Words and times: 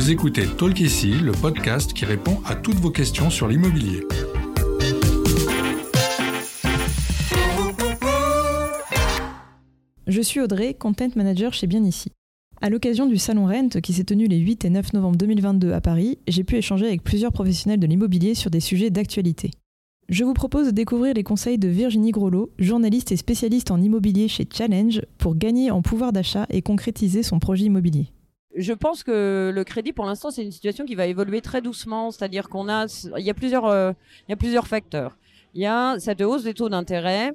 Vous 0.00 0.10
écoutez 0.10 0.46
Talk 0.46 0.80
le 0.80 1.32
podcast 1.32 1.92
qui 1.92 2.06
répond 2.06 2.40
à 2.46 2.54
toutes 2.54 2.76
vos 2.76 2.90
questions 2.90 3.28
sur 3.28 3.46
l'immobilier. 3.46 4.00
Je 10.06 10.22
suis 10.22 10.40
Audrey, 10.40 10.72
Content 10.72 11.10
Manager 11.16 11.52
chez 11.52 11.66
Bien 11.66 11.84
Ici. 11.84 12.12
À 12.62 12.70
l'occasion 12.70 13.04
du 13.04 13.18
Salon 13.18 13.46
Rent 13.46 13.78
qui 13.82 13.92
s'est 13.92 14.04
tenu 14.04 14.26
les 14.26 14.38
8 14.38 14.64
et 14.64 14.70
9 14.70 14.94
novembre 14.94 15.18
2022 15.18 15.72
à 15.74 15.82
Paris, 15.82 16.16
j'ai 16.26 16.44
pu 16.44 16.56
échanger 16.56 16.86
avec 16.86 17.02
plusieurs 17.02 17.32
professionnels 17.32 17.78
de 17.78 17.86
l'immobilier 17.86 18.34
sur 18.34 18.50
des 18.50 18.60
sujets 18.60 18.88
d'actualité. 18.88 19.50
Je 20.08 20.24
vous 20.24 20.32
propose 20.32 20.68
de 20.68 20.72
découvrir 20.72 21.12
les 21.12 21.24
conseils 21.24 21.58
de 21.58 21.68
Virginie 21.68 22.12
Grolot, 22.12 22.50
journaliste 22.58 23.12
et 23.12 23.18
spécialiste 23.18 23.70
en 23.70 23.82
immobilier 23.82 24.28
chez 24.28 24.48
Challenge, 24.50 25.02
pour 25.18 25.36
gagner 25.36 25.70
en 25.70 25.82
pouvoir 25.82 26.14
d'achat 26.14 26.46
et 26.48 26.62
concrétiser 26.62 27.22
son 27.22 27.38
projet 27.38 27.66
immobilier. 27.66 28.10
Je 28.56 28.72
pense 28.72 29.04
que 29.04 29.52
le 29.54 29.64
crédit, 29.64 29.92
pour 29.92 30.06
l'instant, 30.06 30.30
c'est 30.30 30.42
une 30.42 30.50
situation 30.50 30.84
qui 30.84 30.94
va 30.94 31.06
évoluer 31.06 31.40
très 31.40 31.60
doucement. 31.62 32.10
C'est-à-dire 32.10 32.48
qu'on 32.48 32.68
a, 32.68 32.86
il 33.16 33.24
y 33.24 33.30
a 33.30 33.34
plusieurs, 33.34 33.66
euh, 33.66 33.92
il 34.26 34.30
y 34.30 34.34
a 34.34 34.36
plusieurs 34.36 34.66
facteurs. 34.66 35.16
Il 35.54 35.62
y 35.62 35.66
a 35.66 35.98
cette 35.98 36.20
hausse 36.20 36.44
des 36.44 36.54
taux 36.54 36.68
d'intérêt 36.68 37.32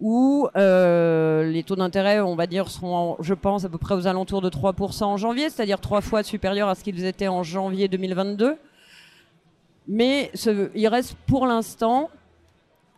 où 0.00 0.48
euh, 0.56 1.50
les 1.50 1.62
taux 1.62 1.76
d'intérêt, 1.76 2.20
on 2.20 2.36
va 2.36 2.46
dire, 2.46 2.68
seront, 2.68 3.16
je 3.20 3.34
pense, 3.34 3.64
à 3.64 3.68
peu 3.68 3.78
près 3.78 3.94
aux 3.94 4.06
alentours 4.06 4.42
de 4.42 4.48
3% 4.48 5.04
en 5.04 5.16
janvier, 5.16 5.50
c'est-à-dire 5.50 5.80
trois 5.80 6.00
fois 6.00 6.22
supérieurs 6.22 6.68
à 6.68 6.74
ce 6.74 6.84
qu'ils 6.84 7.04
étaient 7.04 7.28
en 7.28 7.42
janvier 7.42 7.88
2022. 7.88 8.56
Mais 9.88 10.30
ce, 10.34 10.70
il 10.74 10.86
reste 10.86 11.16
pour 11.26 11.46
l'instant 11.46 12.10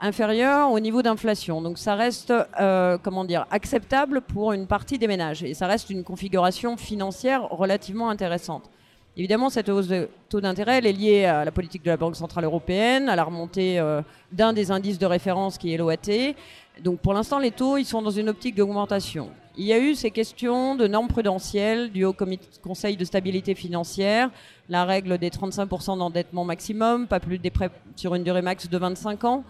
inférieur 0.00 0.72
au 0.72 0.80
niveau 0.80 1.02
d'inflation. 1.02 1.60
Donc 1.62 1.78
ça 1.78 1.94
reste, 1.94 2.32
euh, 2.60 2.98
comment 3.02 3.24
dire, 3.24 3.46
acceptable 3.50 4.20
pour 4.20 4.52
une 4.52 4.66
partie 4.66 4.98
des 4.98 5.06
ménages. 5.06 5.42
Et 5.42 5.54
ça 5.54 5.66
reste 5.66 5.90
une 5.90 6.04
configuration 6.04 6.76
financière 6.76 7.48
relativement 7.50 8.10
intéressante. 8.10 8.70
Évidemment, 9.16 9.50
cette 9.50 9.68
hausse 9.68 9.88
de 9.88 10.08
taux 10.28 10.40
d'intérêt 10.40 10.78
elle 10.78 10.86
est 10.86 10.92
liée 10.92 11.24
à 11.24 11.44
la 11.44 11.50
politique 11.50 11.82
de 11.82 11.90
la 11.90 11.96
Banque 11.96 12.16
Centrale 12.16 12.44
Européenne, 12.44 13.08
à 13.08 13.16
la 13.16 13.24
remontée 13.24 13.78
euh, 13.78 14.02
d'un 14.32 14.52
des 14.52 14.70
indices 14.70 14.98
de 14.98 15.06
référence 15.06 15.58
qui 15.58 15.74
est 15.74 15.76
l'OAT. 15.76 16.34
Donc 16.82 17.00
pour 17.00 17.12
l'instant, 17.12 17.38
les 17.38 17.50
taux, 17.50 17.76
ils 17.76 17.84
sont 17.84 18.00
dans 18.00 18.10
une 18.10 18.28
optique 18.28 18.54
d'augmentation. 18.54 19.28
Il 19.56 19.66
y 19.66 19.72
a 19.72 19.78
eu 19.78 19.94
ces 19.94 20.10
questions 20.10 20.76
de 20.76 20.86
normes 20.86 21.08
prudentielles 21.08 21.90
du 21.90 22.04
Haut 22.04 22.16
Conseil 22.62 22.96
de 22.96 23.04
stabilité 23.04 23.54
financière, 23.54 24.30
la 24.68 24.84
règle 24.84 25.18
des 25.18 25.28
35% 25.28 25.98
d'endettement 25.98 26.44
maximum, 26.44 27.08
pas 27.08 27.20
plus 27.20 27.38
des 27.38 27.50
prêts 27.50 27.70
sur 27.96 28.14
une 28.14 28.22
durée 28.22 28.42
max 28.42 28.70
de 28.70 28.78
25 28.78 29.24
ans. 29.24 29.44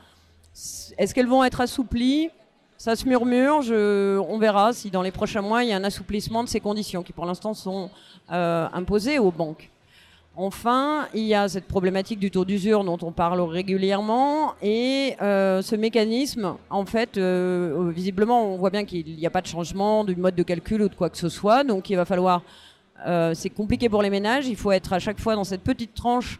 Est-ce 0.98 1.14
qu'elles 1.14 1.27
vont 1.27 1.44
être 1.44 1.61
assouplies? 1.61 2.30
Ça 2.77 2.97
se 2.97 3.06
murmure. 3.06 3.62
Je, 3.62 4.19
on 4.19 4.39
verra 4.39 4.72
si 4.72 4.91
dans 4.91 5.03
les 5.03 5.11
prochains 5.11 5.42
mois, 5.42 5.64
il 5.64 5.70
y 5.70 5.72
a 5.72 5.77
un 5.77 5.84
assouplissement 5.84 6.44
de 6.44 6.48
ces 6.48 6.61
conditions 6.61 7.03
qui, 7.03 7.12
pour 7.12 7.27
l'instant, 7.27 7.55
sont 7.55 7.91
euh, 8.33 8.69
imposées 8.72 9.19
aux 9.19 9.31
banques. 9.31 9.70
Enfin, 10.36 11.08
il 11.12 11.25
y 11.25 11.34
a 11.34 11.48
cette 11.48 11.66
problématique 11.66 12.19
du 12.19 12.31
taux 12.31 12.44
d'usure 12.44 12.84
dont 12.84 12.98
on 13.03 13.12
parle 13.12 13.41
régulièrement 13.41 14.55
et 14.62 15.16
euh, 15.20 15.61
ce 15.61 15.75
mécanisme, 15.75 16.55
en 16.70 16.86
fait, 16.86 17.19
euh, 17.19 17.91
visiblement, 17.94 18.55
on 18.55 18.56
voit 18.56 18.70
bien 18.70 18.84
qu'il 18.84 19.16
n'y 19.16 19.27
a 19.27 19.31
pas 19.31 19.42
de 19.42 19.47
changement 19.47 20.05
du 20.05 20.16
mode 20.16 20.36
de 20.36 20.42
calcul 20.42 20.83
ou 20.83 20.88
de 20.88 20.94
quoi 20.94 21.11
que 21.11 21.19
ce 21.19 21.28
soit, 21.28 21.64
donc 21.64 21.91
il 21.91 21.97
va 21.97 22.05
falloir, 22.05 22.42
c'est 23.34 23.50
compliqué 23.50 23.88
pour 23.88 24.03
les 24.03 24.11
ménages, 24.11 24.47
il 24.47 24.56
faut 24.56 24.72
être 24.72 24.92
à 24.92 24.98
chaque 24.98 25.19
fois 25.19 25.34
dans 25.34 25.44
cette 25.44 25.62
petite 25.62 25.94
tranche 25.94 26.38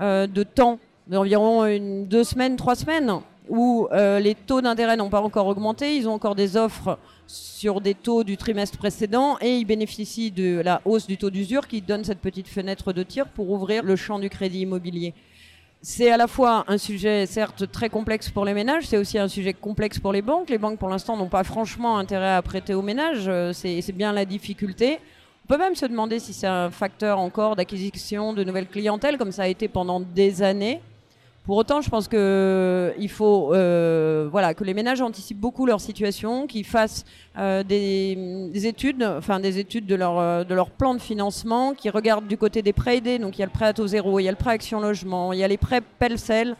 de 0.00 0.42
temps 0.42 0.78
d'environ 1.06 1.64
deux 2.04 2.24
semaines, 2.24 2.56
trois 2.56 2.74
semaines 2.74 3.20
où 3.50 3.88
euh, 3.90 4.20
les 4.20 4.34
taux 4.34 4.60
d'intérêt 4.60 4.96
n'ont 4.96 5.10
pas 5.10 5.20
encore 5.20 5.48
augmenté, 5.48 5.96
ils 5.96 6.08
ont 6.08 6.14
encore 6.14 6.36
des 6.36 6.56
offres 6.56 6.98
sur 7.26 7.80
des 7.80 7.94
taux 7.94 8.24
du 8.24 8.36
trimestre 8.36 8.78
précédent 8.78 9.36
et 9.40 9.56
ils 9.56 9.64
bénéficient 9.64 10.30
de 10.30 10.60
la 10.60 10.80
hausse 10.84 11.06
du 11.06 11.18
taux 11.18 11.30
d'usure 11.30 11.66
qui 11.66 11.82
donne 11.82 12.04
cette 12.04 12.20
petite 12.20 12.48
fenêtre 12.48 12.92
de 12.92 13.02
tir 13.02 13.26
pour 13.26 13.50
ouvrir 13.50 13.82
le 13.82 13.96
champ 13.96 14.20
du 14.20 14.30
crédit 14.30 14.60
immobilier. 14.60 15.14
C'est 15.82 16.10
à 16.12 16.16
la 16.16 16.28
fois 16.28 16.64
un 16.68 16.78
sujet 16.78 17.26
certes 17.26 17.70
très 17.72 17.88
complexe 17.88 18.30
pour 18.30 18.44
les 18.44 18.54
ménages, 18.54 18.86
c'est 18.86 18.98
aussi 18.98 19.18
un 19.18 19.28
sujet 19.28 19.52
complexe 19.52 19.98
pour 19.98 20.12
les 20.12 20.22
banques. 20.22 20.48
Les 20.48 20.58
banques 20.58 20.78
pour 20.78 20.88
l'instant 20.88 21.16
n'ont 21.16 21.28
pas 21.28 21.42
franchement 21.42 21.98
intérêt 21.98 22.34
à 22.34 22.42
prêter 22.42 22.74
aux 22.74 22.82
ménages, 22.82 23.26
euh, 23.26 23.52
c'est 23.52 23.92
bien 23.92 24.12
la 24.12 24.24
difficulté. 24.24 25.00
On 25.44 25.48
peut 25.48 25.58
même 25.58 25.74
se 25.74 25.86
demander 25.86 26.20
si 26.20 26.32
c'est 26.32 26.46
un 26.46 26.70
facteur 26.70 27.18
encore 27.18 27.56
d'acquisition 27.56 28.32
de 28.32 28.44
nouvelles 28.44 28.68
clientèles 28.68 29.18
comme 29.18 29.32
ça 29.32 29.42
a 29.42 29.48
été 29.48 29.66
pendant 29.66 29.98
des 29.98 30.42
années. 30.42 30.80
Pour 31.44 31.56
autant, 31.56 31.80
je 31.80 31.88
pense 31.88 32.06
que 32.06 32.16
euh, 32.16 32.92
il 32.98 33.08
faut, 33.08 33.54
euh, 33.54 34.28
voilà, 34.30 34.52
que 34.52 34.62
les 34.62 34.74
ménages 34.74 35.00
anticipent 35.00 35.40
beaucoup 35.40 35.64
leur 35.64 35.80
situation, 35.80 36.46
qu'ils 36.46 36.66
fassent 36.66 37.04
euh, 37.38 37.62
des, 37.62 38.66
études, 38.66 39.02
enfin 39.02 39.40
des 39.40 39.58
études 39.58 39.86
de 39.86 39.94
leur 39.94 40.44
de 40.44 40.54
leur 40.54 40.70
plan 40.70 40.94
de 40.94 41.00
financement, 41.00 41.72
qui 41.72 41.88
regardent 41.88 42.28
du 42.28 42.36
côté 42.36 42.60
des 42.60 42.74
prêts 42.74 42.98
aidés. 42.98 43.18
Donc 43.18 43.38
il 43.38 43.40
y 43.40 43.42
a 43.42 43.46
le 43.46 43.52
prêt 43.52 43.66
à 43.66 43.72
taux 43.72 43.86
zéro, 43.86 44.20
il 44.20 44.24
y 44.24 44.28
a 44.28 44.32
le 44.32 44.36
prêt 44.36 44.50
Action 44.50 44.80
Logement, 44.80 45.32
il 45.32 45.38
y 45.38 45.44
a 45.44 45.48
les 45.48 45.56
prêts 45.56 45.80
Pelcel. 45.98 46.56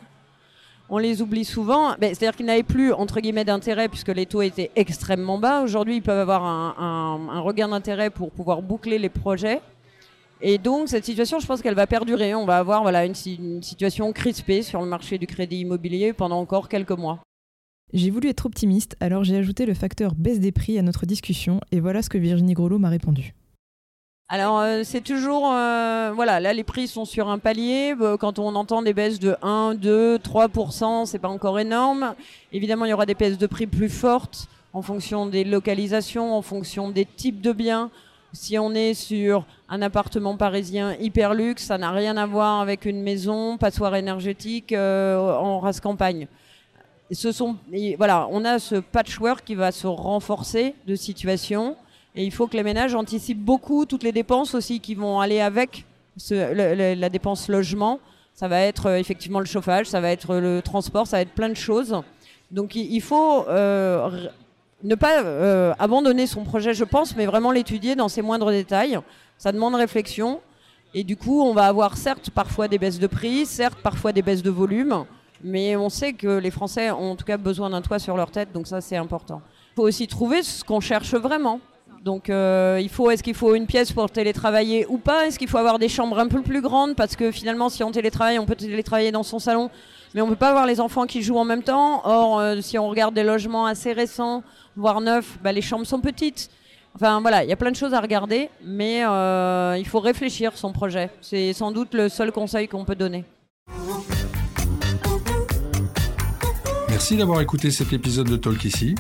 On 0.89 0.99
les 0.99 1.23
oublie 1.23 1.45
souvent. 1.45 1.91
C'est-à-dire 2.01 2.35
qu'ils 2.35 2.47
n'avaient 2.47 2.65
plus 2.65 2.93
entre 2.93 3.21
guillemets 3.21 3.45
d'intérêt 3.45 3.89
puisque 3.89 4.09
les 4.09 4.27
taux 4.27 4.43
étaient 4.43 4.73
extrêmement 4.75 5.39
bas. 5.39 5.63
Aujourd'hui, 5.63 5.97
ils 5.97 6.03
peuvent 6.03 6.19
avoir 6.19 6.45
un, 6.45 7.29
un 7.31 7.41
regain 7.41 7.69
d'intérêt 7.69 8.11
pour 8.11 8.33
pouvoir 8.33 8.61
boucler 8.61 8.99
les 8.99 9.11
projets. 9.11 9.61
Et 10.43 10.59
donc 10.59 10.89
cette 10.89 11.05
situation, 11.05 11.39
je 11.39 11.47
pense 11.47 11.61
qu'elle 11.61 11.75
va 11.75 11.87
perdurer. 11.87 12.35
On 12.35 12.47
va 12.47 12.59
avoir 12.59 12.83
voilà 12.83 13.05
une, 13.05 13.15
situation 13.15 14.13
crispée 14.13 14.63
sur 14.63 14.81
le 14.81 14.87
marché 14.87 15.19
du 15.19 15.27
crédit 15.27 15.61
immobilier 15.61 16.13
pendant 16.13 16.39
encore 16.39 16.69
quelques 16.69 16.91
mois. 16.91 17.21
J'ai 17.93 18.11
voulu 18.11 18.29
être 18.29 18.47
optimiste, 18.47 18.97
alors 19.01 19.25
j'ai 19.25 19.37
ajouté 19.37 19.67
le 19.67 19.75
facteur 19.75 20.15
baisse 20.15 20.39
des 20.39 20.53
prix 20.53 20.79
à 20.79 20.83
notre 20.83 21.07
discussion, 21.07 21.61
et 21.73 21.81
voilà 21.81 22.03
ce 22.03 22.09
que 22.09 22.19
Virginie 22.19 22.55
Grelot 22.55 22.79
m'a 22.79 22.89
répondu. 22.89 23.35
Alors 24.33 24.61
euh, 24.61 24.83
c'est 24.85 25.01
toujours 25.01 25.51
euh, 25.53 26.13
voilà 26.15 26.39
là 26.39 26.53
les 26.53 26.63
prix 26.63 26.87
sont 26.87 27.05
sur 27.05 27.29
un 27.29 27.41
palier 27.41 27.97
euh, 28.01 28.17
quand 28.17 28.39
on 28.39 28.55
entend 28.55 28.81
des 28.81 28.95
baisses 28.95 29.19
de 29.19 29.35
1 29.43 29.75
2 29.75 30.19
3% 30.19 31.05
c'est 31.05 31.19
pas 31.19 31.27
encore 31.27 31.59
énorme 31.59 32.15
évidemment 32.53 32.85
il 32.85 32.91
y 32.91 32.93
aura 32.93 33.07
des 33.07 33.17
baisses 33.17 33.39
de 33.39 33.49
prix 33.49 33.67
plus 33.67 33.89
fortes 33.89 34.47
en 34.73 34.83
fonction 34.83 35.27
des 35.27 35.43
localisations 35.43 36.33
en 36.33 36.43
fonction 36.43 36.91
des 36.91 37.07
types 37.07 37.41
de 37.41 37.53
biens 37.53 37.91
si 38.33 38.59
on 38.59 38.75
est 38.75 38.95
sur 38.95 39.45
un 39.69 39.83
appartement 39.83 40.37
parisien 40.37 40.95
hyper 41.01 41.35
luxe, 41.35 41.65
ça 41.65 41.79
n'a 41.79 41.91
rien 41.91 42.17
à 42.17 42.27
voir 42.27 42.61
avec 42.61 42.85
une 42.85 43.03
maison 43.03 43.59
passoire 43.59 43.95
énergétique 43.97 44.73
euh, 44.73 45.19
en 45.19 45.61
race 45.61 45.81
campagne. 45.81 46.29
Voilà, 47.99 48.29
on 48.31 48.45
a 48.45 48.61
ce 48.61 48.77
patchwork 48.77 49.45
qui 49.45 49.57
va 49.57 49.73
se 49.73 49.89
renforcer 49.89 50.75
de 50.87 50.95
situation 50.95 51.77
et 52.15 52.25
il 52.25 52.31
faut 52.31 52.47
que 52.47 52.57
les 52.57 52.63
ménages 52.63 52.95
anticipent 52.95 53.45
beaucoup 53.45 53.85
toutes 53.85 54.05
les 54.05 54.13
dépenses 54.13 54.55
aussi 54.55 54.79
qui 54.79 54.95
vont 54.95 55.21
aller 55.21 55.41
avec 55.41 55.85
la 56.31 57.09
dépense 57.09 57.49
logement. 57.49 57.99
Ça 58.35 58.49
va 58.49 58.61
être 58.61 58.87
euh, 58.87 58.97
effectivement 58.97 59.41
le 59.41 59.47
chauffage, 59.47 59.87
ça 59.87 60.01
va 60.01 60.11
être 60.11 60.37
le 60.37 60.63
transport, 60.63 61.07
ça 61.07 61.19
va 61.19 61.23
être 61.23 61.33
plein 61.33 61.49
de 61.49 61.55
choses. 61.55 62.01
Donc 62.51 62.75
il, 62.75 63.01
faut 63.01 63.47
euh, 63.49 64.29
ne 64.83 64.95
pas 64.95 65.23
euh, 65.23 65.73
abandonner 65.79 66.27
son 66.27 66.45
projet, 66.45 66.75
je 66.75 66.85
pense, 66.85 67.17
mais 67.17 67.27
vraiment 67.27 67.51
l'étudier 67.51 67.97
dans 67.97 68.09
ses 68.09 68.23
moindres 68.23 68.51
détails. 68.51 68.99
Ça 69.39 69.53
demande 69.53 69.75
réflexion. 69.75 70.41
Et 70.95 71.05
du 71.05 71.17
coup, 71.17 71.43
on 71.43 71.53
va 71.53 71.67
avoir 71.67 71.97
certes 71.97 72.31
parfois 72.31 72.67
des 72.67 72.79
baisses 72.79 72.99
de 72.99 73.07
prix, 73.07 73.47
certes 73.47 73.79
parfois 73.83 74.13
des 74.13 74.23
baisses 74.23 74.43
de 74.43 74.51
volume, 74.51 75.05
mais 75.43 75.77
on 75.77 75.89
sait 75.89 76.13
que 76.15 76.39
les 76.39 76.51
Français 76.51 76.91
ont 76.91 77.13
en 77.13 77.17
tout 77.17 77.25
cas 77.25 77.37
besoin 77.37 77.71
d'un 77.71 77.81
toit 77.81 78.01
sur 78.01 78.17
leur 78.17 78.31
tête, 78.33 78.53
donc 78.53 78.67
ça 78.67 78.81
c'est 78.81 78.97
important. 78.97 79.41
Il 79.73 79.75
faut 79.77 79.83
aussi 79.83 80.09
trouver 80.09 80.43
ce 80.43 80.65
qu'on 80.65 80.81
cherche 80.81 81.15
vraiment. 81.15 81.61
Donc 82.03 82.31
euh, 82.31 82.79
il 82.81 82.89
faut, 82.89 83.11
est-ce 83.11 83.23
qu'il 83.23 83.35
faut 83.35 83.55
une 83.55 83.67
pièce 83.67 83.93
pour 83.93 84.11
télétravailler 84.11 84.87
ou 84.89 84.97
pas? 84.97 85.27
Est-ce 85.27 85.39
qu'il 85.39 85.49
faut 85.49 85.59
avoir 85.59 85.79
des 85.79 85.89
chambres 85.89 86.19
un 86.19 86.29
peu 86.29 86.41
plus 86.41 86.63
grandes? 86.63 86.97
Parce 86.97 87.15
que 87.15 87.31
finalement, 87.31 87.69
si 87.69 87.85
on 87.85 87.93
télétravaille, 87.93 88.39
on 88.39 88.47
peut 88.47 88.55
télétravailler 88.55 89.13
dans 89.13 89.23
son 89.23 89.39
salon, 89.39 89.71
mais 90.15 90.23
on 90.23 90.27
ne 90.27 90.31
peut 90.31 90.37
pas 90.37 90.49
avoir 90.49 90.67
les 90.67 90.81
enfants 90.81 91.07
qui 91.07 91.23
jouent 91.23 91.37
en 91.37 91.45
même 91.45 91.63
temps. 91.63 92.01
Or, 92.05 92.41
euh, 92.41 92.61
si 92.63 92.79
on 92.79 92.89
regarde 92.89 93.15
des 93.15 93.23
logements 93.23 93.67
assez 93.67 93.93
récents, 93.93 94.43
voire 94.77 95.03
neufs, 95.03 95.39
bah, 95.43 95.53
les 95.53 95.63
chambres 95.63 95.87
sont 95.87 96.01
petites. 96.01 96.49
Enfin 96.95 97.21
voilà, 97.21 97.45
il 97.45 97.51
y 97.51 97.53
a 97.53 97.57
plein 97.57 97.71
de 97.71 97.77
choses 97.77 97.95
à 97.95 98.01
regarder, 98.01 98.49
mais 98.65 99.05
euh, 99.05 99.77
il 99.79 99.87
faut 99.87 100.01
réfléchir 100.01 100.53
son 100.57 100.73
projet. 100.73 101.11
C'est 101.21 101.53
sans 101.53 101.71
doute 101.71 101.95
le 101.95 102.09
seul 102.09 102.33
conseil 102.33 102.67
qu'on 102.67 102.85
peut 102.85 102.97
donner. 102.97 103.25
Merci 106.89 107.17
d'avoir 107.17 107.41
écouté 107.41 107.71
cet 107.71 107.93
épisode 107.93 108.29
de 108.29 108.37
Talk 108.37 108.65
ici. 108.65 108.95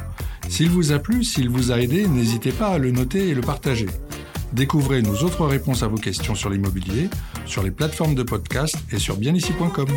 S'il 0.50 0.69
vous 0.69 0.91
a 0.91 0.99
plu, 0.99 1.23
s'il 1.23 1.49
vous 1.49 1.70
a 1.70 1.81
aidé, 1.81 2.08
n'hésitez 2.08 2.50
pas 2.50 2.70
à 2.70 2.79
le 2.79 2.91
noter 2.91 3.29
et 3.29 3.35
le 3.35 3.41
partager. 3.41 3.87
Découvrez 4.52 5.00
nos 5.00 5.14
autres 5.23 5.47
réponses 5.47 5.85
à 5.85 5.87
vos 5.87 5.97
questions 5.97 6.35
sur 6.35 6.50
l'immobilier 6.50 7.08
sur 7.47 7.62
les 7.62 7.70
plateformes 7.70 8.14
de 8.14 8.23
podcast 8.23 8.76
et 8.93 8.99
sur 8.99 9.17
bienici.com. 9.17 9.88